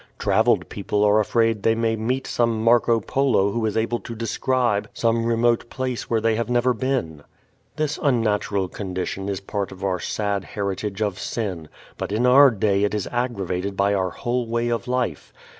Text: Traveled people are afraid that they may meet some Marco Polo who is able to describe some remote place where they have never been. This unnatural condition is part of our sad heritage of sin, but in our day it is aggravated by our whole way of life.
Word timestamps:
Traveled 0.17 0.67
people 0.67 1.03
are 1.03 1.19
afraid 1.19 1.57
that 1.57 1.61
they 1.61 1.75
may 1.75 1.95
meet 1.95 2.25
some 2.25 2.63
Marco 2.63 2.99
Polo 2.99 3.51
who 3.51 3.67
is 3.67 3.77
able 3.77 3.99
to 3.99 4.15
describe 4.15 4.89
some 4.95 5.27
remote 5.27 5.69
place 5.69 6.09
where 6.09 6.19
they 6.19 6.33
have 6.33 6.49
never 6.49 6.73
been. 6.73 7.21
This 7.75 7.99
unnatural 8.01 8.67
condition 8.67 9.29
is 9.29 9.39
part 9.39 9.71
of 9.71 9.83
our 9.83 9.99
sad 9.99 10.43
heritage 10.43 11.03
of 11.03 11.19
sin, 11.19 11.69
but 11.99 12.11
in 12.11 12.25
our 12.25 12.49
day 12.49 12.83
it 12.83 12.95
is 12.95 13.05
aggravated 13.11 13.77
by 13.77 13.93
our 13.93 14.09
whole 14.09 14.47
way 14.47 14.69
of 14.69 14.87
life. 14.87 15.31